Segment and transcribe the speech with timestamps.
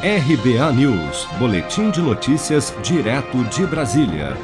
[0.00, 4.36] RBA News, Boletim de Notícias, direto de Brasília.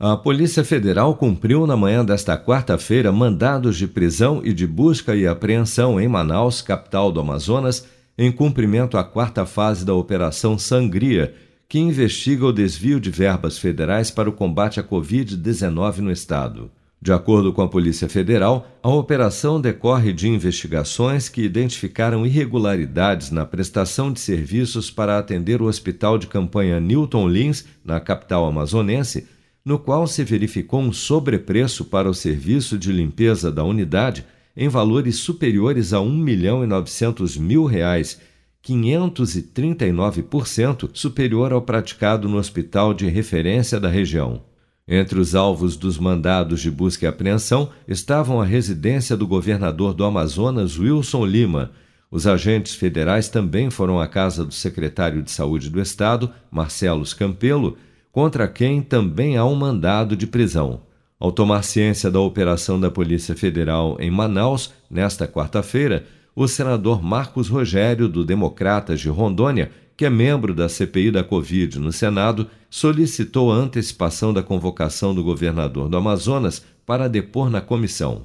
[0.00, 5.26] A Polícia Federal cumpriu na manhã desta quarta-feira mandados de prisão e de busca e
[5.26, 11.34] apreensão em Manaus, capital do Amazonas, em cumprimento à quarta fase da Operação Sangria,
[11.68, 16.70] que investiga o desvio de verbas federais para o combate à Covid-19 no estado.
[17.02, 23.44] De acordo com a Polícia Federal, a operação decorre de investigações que identificaram irregularidades na
[23.44, 29.26] prestação de serviços para atender o Hospital de Campanha Newton Lins, na capital amazonense,
[29.64, 34.24] no qual se verificou um sobrepreço para o serviço de limpeza da unidade
[34.56, 38.20] em valores superiores a R$ 1 milhão e 900 mil reais,
[38.64, 44.51] 539% superior ao praticado no hospital de referência da região.
[44.86, 50.04] Entre os alvos dos mandados de busca e apreensão estavam a residência do governador do
[50.04, 51.70] Amazonas, Wilson Lima.
[52.10, 57.78] Os agentes federais também foram à casa do secretário de Saúde do Estado, Marcelo Campelo,
[58.10, 60.82] contra quem também há um mandado de prisão.
[61.18, 67.48] Ao tomar ciência da operação da Polícia Federal em Manaus, nesta quarta-feira, o senador Marcos
[67.48, 69.70] Rogério, do Democratas de Rondônia,
[70.02, 75.22] que é membro da CPI da Covid no Senado, solicitou a antecipação da convocação do
[75.22, 78.22] governador do Amazonas para depor na comissão.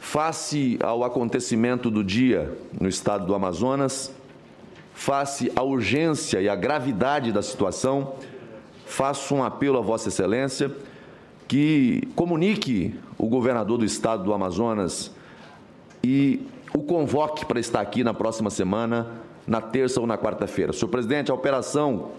[0.00, 4.10] Face ao acontecimento do dia no estado do Amazonas,
[4.94, 8.14] face à urgência e à gravidade da situação,
[8.86, 10.74] faço um apelo a Vossa Excelência
[11.46, 15.10] que comunique o governador do estado do Amazonas
[16.02, 16.40] e
[16.74, 20.72] o convoque para estar aqui na próxima semana na terça ou na quarta-feira.
[20.72, 22.10] Senhor presidente, a operação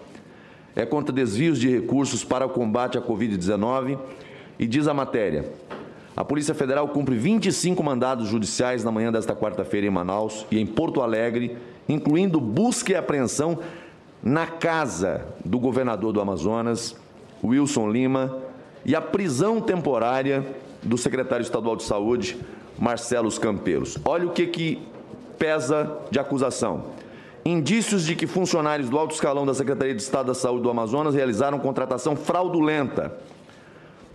[0.76, 3.98] é contra desvios de recursos para o combate à Covid-19
[4.60, 5.46] e diz a matéria.
[6.16, 10.66] A Polícia Federal cumpre 25 mandados judiciais na manhã desta quarta-feira em Manaus e em
[10.66, 11.58] Porto Alegre,
[11.90, 13.60] incluindo busca e apreensão
[14.22, 16.96] na casa do governador do Amazonas,
[17.44, 18.38] Wilson Lima,
[18.86, 20.46] e a prisão temporária
[20.84, 22.38] do secretário estadual de Saúde,
[22.78, 23.98] Marcelo Campeiros.
[24.06, 24.82] Olha o que, que
[25.38, 26.94] pesa de acusação
[27.46, 31.14] indícios de que funcionários do alto escalão da Secretaria de Estado da Saúde do Amazonas
[31.14, 33.14] realizaram contratação fraudulenta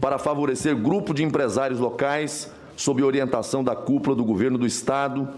[0.01, 5.29] para favorecer grupo de empresários locais sob orientação da cúpula do governo do estado,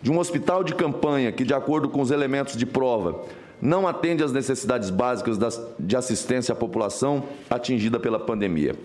[0.00, 3.22] de um hospital de campanha que, de acordo com os elementos de prova,
[3.60, 5.38] não atende às necessidades básicas
[5.78, 8.76] de assistência à população atingida pela pandemia.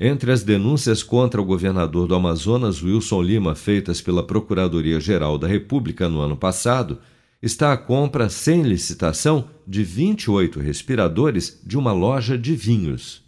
[0.00, 6.08] Entre as denúncias contra o governador do Amazonas, Wilson Lima, feitas pela Procuradoria-Geral da República
[6.08, 7.00] no ano passado,
[7.42, 13.27] está a compra sem licitação de 28 respiradores de uma loja de vinhos.